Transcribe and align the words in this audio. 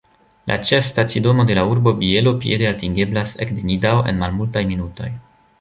La 0.51 0.55
ĉefstacidomo 0.69 1.45
de 1.51 1.57
la 1.59 1.65
urbo 1.73 1.93
Bielo 2.01 2.33
piede 2.45 2.71
atingeblas 2.71 3.37
ek 3.47 3.55
de 3.59 3.69
Nidau 3.71 4.03
en 4.13 4.21
malmultaj 4.27 4.69
minutoj. 4.73 5.15